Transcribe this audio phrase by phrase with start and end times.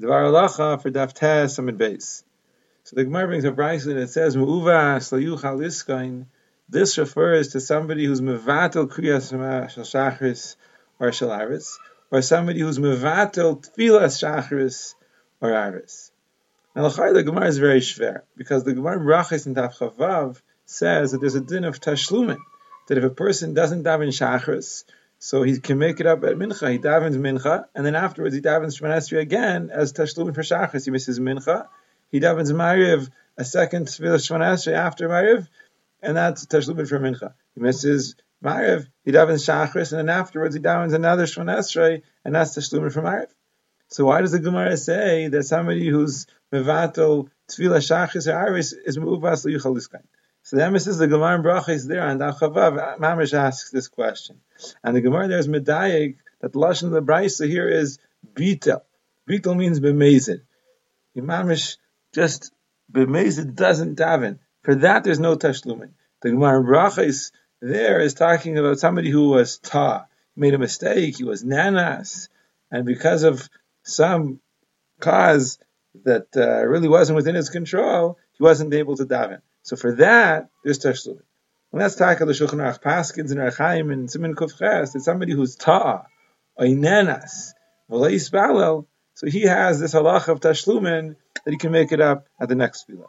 [0.00, 2.24] Dvar Halacha for Daf Tes Amid Beis.
[2.82, 6.26] So the Gemara brings a brayso that says Mu'uva Slayuchal Iskain.
[6.68, 9.30] This refers to somebody who's mevatel kriyas
[9.70, 10.56] shel shachris
[10.98, 11.78] or shel aris,
[12.10, 14.96] or somebody who's mevatel tfilas shachris
[15.40, 16.10] or aris.
[16.74, 21.20] Now the Gemara is very shver because the Gemara Brachis in Daf Chavav says that
[21.20, 22.38] there's a din of tashlumin
[22.88, 24.82] that if a person doesn't daven shachris
[25.24, 26.70] so he can make it up at mincha.
[26.70, 30.84] He davens mincha, and then afterwards he davens Shemon again as tashlumin for shachris.
[30.84, 31.66] He misses mincha.
[32.12, 35.48] He davens mariv a second tefillah Shemon after mariv,
[36.02, 37.32] and that's tashlumin for mincha.
[37.54, 38.86] He misses mariv.
[39.06, 43.28] He davens shachris, and then afterwards he davens another Shemon and that's tashlumin for mariv.
[43.88, 48.98] So why does the Gemara say that somebody who's mevatel tefillah shachris or aris is
[48.98, 50.02] muvas liyuchaliskan?
[50.44, 54.42] So the emphasis the Gemara in Bracha is there, and Chavav Mamish asks this question.
[54.82, 57.98] And the Gemara there is Medayik, that the Lashon of the Brisa here is
[58.34, 58.82] Bitel.
[59.26, 60.42] Bitel means Bemezid.
[61.16, 61.78] Mamish
[62.14, 62.52] just
[62.92, 64.38] Bemezid doesn't daven.
[64.64, 65.92] For that there's no Tashlumin.
[66.20, 70.04] The Gemara in Bracha is there is talking about somebody who was Ta,
[70.36, 72.28] made a mistake, he was Nanas,
[72.70, 73.48] and because of
[73.82, 74.40] some
[75.00, 75.58] cause
[76.04, 79.40] that uh, really wasn't within his control, he wasn't able to daven.
[79.64, 81.20] So for that, there's Tashlum.
[81.72, 84.94] And that's Taka the Shulchan Aruch Paskins and Orach Chaim and Siman Kufches.
[84.94, 86.04] It's somebody who's Ta'a,
[86.60, 87.54] Oinenas,
[87.90, 88.86] V'leis Balel.
[89.14, 92.54] So he has this halach of Tashlumin that he can make it up at the
[92.54, 93.06] next Tefillah.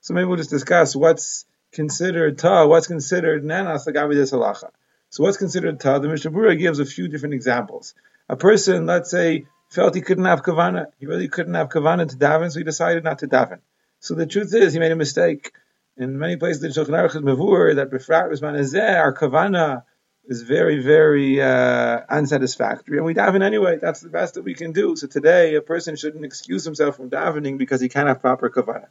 [0.00, 4.70] So maybe we'll just discuss what's considered Ta, what's considered Nanas, like this halacha.
[5.10, 5.98] So what's considered Ta?
[5.98, 7.94] The Mishnah Berurah gives a few different examples.
[8.28, 10.86] A person, let's say, felt he couldn't have kavana.
[11.00, 13.58] He really couldn't have kavana to daven, so he decided not to daven.
[13.98, 15.52] So the truth is, he made a mistake
[15.96, 19.84] in many places in Shulchan Aruch is mavur that befrat Rizman Ezeh, our kavana
[20.24, 23.78] is very, very uh, unsatisfactory, and we daven anyway.
[23.80, 24.96] That's the best that we can do.
[24.96, 28.88] So today, a person shouldn't excuse himself from davening because he can't have proper kavana,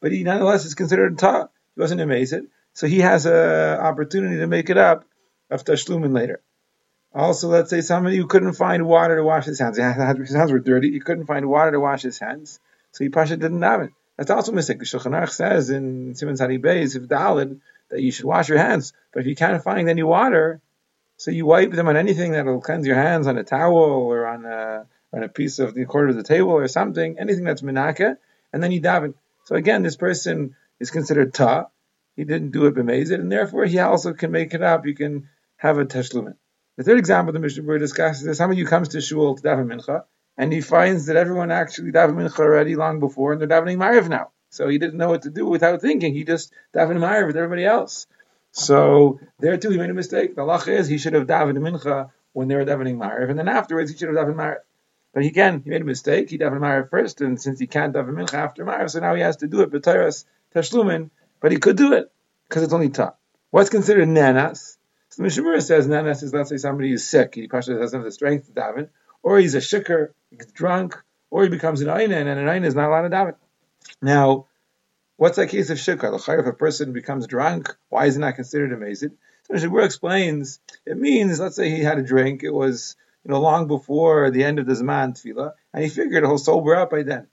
[0.00, 1.48] but he nonetheless is considered ta.
[1.74, 5.04] He wasn't amazing, so he has an opportunity to make it up
[5.50, 6.40] of tashlumin later.
[7.14, 9.76] Also, let's say somebody who couldn't find water to wash his hands.
[9.76, 10.90] His hands were dirty.
[10.90, 12.58] He couldn't find water to wash his hands,
[12.90, 13.90] so he pasha didn't daven.
[14.16, 14.52] That's also.
[14.52, 17.60] The Shulchan Aruch says in Simon Sadi Beis, if Dalid,
[17.90, 18.92] that you should wash your hands.
[19.12, 20.60] But if you can't find any water,
[21.16, 24.44] so you wipe them on anything that'll cleanse your hands, on a towel or on
[24.44, 28.16] a, on a piece of the corner of the table or something, anything that's menaka,
[28.52, 29.14] and then you daven.
[29.44, 31.66] So again, this person is considered ta.
[32.16, 34.86] He didn't do it b'mezid, and therefore he also can make it up.
[34.86, 36.36] You can have a tashlumin.
[36.76, 39.66] The third example the Mishnah Berurah discusses is somebody who comes to shul to daven
[39.66, 40.04] mincha,
[40.36, 44.08] and he finds that everyone actually davened mincha already long before, and they're davening ma'ariv
[44.08, 44.30] now.
[44.50, 46.14] So he didn't know what to do without thinking.
[46.14, 48.06] He just davened ma'ariv with everybody else.
[48.52, 50.36] So there too, he made a mistake.
[50.36, 53.48] The halach is he should have davened mincha when they were davening ma'ariv, and then
[53.48, 54.62] afterwards he should have davened ma'ariv.
[55.12, 56.30] But again, he made a mistake.
[56.30, 59.22] He davened ma'ariv first, and since he can't daven mincha after ma'ariv, so now he
[59.22, 60.24] has to do it b'tayras
[60.54, 61.10] tashlumin.
[61.40, 62.10] But he could do it
[62.48, 63.14] because it's only ta.
[63.50, 64.76] What's considered nanas?
[65.10, 68.10] So the Mishnah says nanas is let's say somebody is sick, he doesn't have the
[68.10, 68.88] strength to daven,
[69.24, 72.66] or he's a shikr, he gets drunk, or he becomes an aina, and an aina
[72.66, 73.34] is not allowed to daven.
[74.00, 74.46] Now,
[75.16, 76.14] what's that case of shikr?
[76.14, 79.12] If a person becomes drunk, why is it not considered a mazid?
[79.46, 83.40] So Shigura explains, it means, let's say he had a drink, it was you know
[83.40, 87.02] long before the end of the Zman tefillah, and he figured he'll sober up by
[87.02, 87.26] then.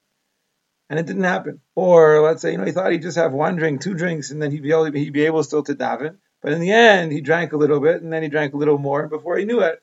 [0.90, 1.62] And it didn't happen.
[1.75, 4.41] Or let's say, you know, he thought he'd just have one drink, two drinks, and
[4.41, 6.18] then he'd be able, he'd be able still to daven.
[6.41, 8.78] But in the end, he drank a little bit, and then he drank a little
[8.78, 9.08] more.
[9.08, 9.81] Before he knew it,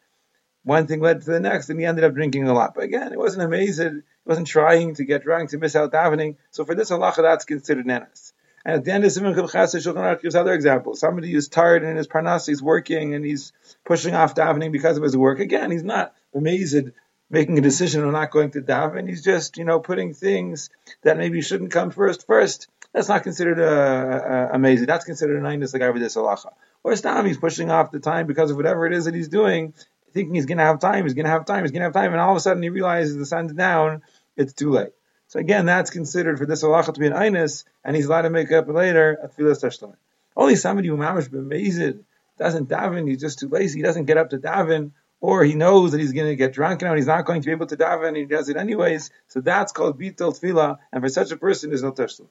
[0.69, 2.75] one thing led to the next, and he ended up drinking a lot.
[2.75, 4.03] But again, it wasn't amazing.
[4.05, 6.37] He wasn't trying to get drunk to miss out davening.
[6.51, 8.33] So for this halacha, that's considered nanas.
[8.65, 11.01] And at the end of Simon Kavchas, Shulchan Aruch gives other examples.
[11.01, 13.53] Somebody who's tired and his parnas, he's working and he's
[13.84, 15.41] pushing off davening because of his work.
[15.41, 16.91] Again, he's not amazed
[17.31, 19.09] making a decision of not going to daven.
[19.09, 20.71] He's just, you know, putting things
[21.03, 22.69] that maybe shouldn't come first first.
[22.93, 24.87] That's not considered uh, uh, amazing.
[24.87, 26.53] That's considered a nine like over this halacha.
[26.83, 29.75] Or Stam, he's pushing off the time because of whatever it is that he's doing,
[30.12, 31.92] thinking he's going to have time, he's going to have time, he's going to have
[31.92, 34.02] time, and all of a sudden he realizes the sun's down,
[34.36, 34.90] it's too late.
[35.28, 38.31] So again, that's considered for this halacha to be an einus, and he's allowed to
[38.31, 39.96] make up later tashlumin.
[40.37, 42.05] Only somebody who mamish b'mezid
[42.38, 45.93] doesn't daven, he's just too lazy, he doesn't get up to daven, or he knows
[45.93, 47.76] that he's going to get drunk now and he's not going to be able to
[47.76, 49.11] daven, and he does it anyways.
[49.26, 52.31] So that's called bitel tefillah, and for such a person, there's no tashlumin.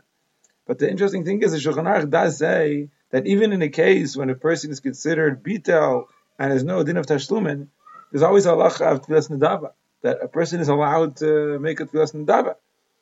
[0.65, 4.17] But the interesting thing is, the Shulchan Aruch does say that even in a case
[4.17, 6.05] when a person is considered bitel
[6.39, 7.67] and there's no din of tashlumin,
[8.11, 11.85] there's always a lach of tefillas nedava that a person is allowed to make a
[11.85, 12.55] tefillas nedava.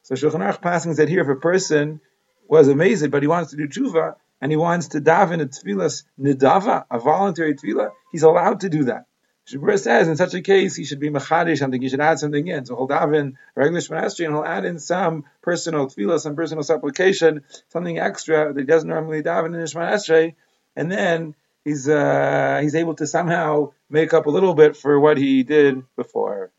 [0.04, 2.02] So Shulchan Aruch passing said here, if a person
[2.48, 6.04] was amazed, but he wants to do tshuva and he wants to daven a tefillas
[6.20, 9.06] nedava, a voluntary tefillah, he's allowed to do that.
[9.48, 12.48] Shabura says in such a case he should be machadish something, he should add something
[12.48, 12.66] in.
[12.66, 16.36] So he'll daven a regular Shemoneh Esrei and he'll add in some personal tefillah, some
[16.36, 20.36] personal supplication, something extra that he doesn't normally daven in his Shemoneh Esrei,
[20.76, 21.36] and then
[21.66, 25.84] he's uh, he's able to somehow make up a little bit for what he did
[25.98, 26.54] before.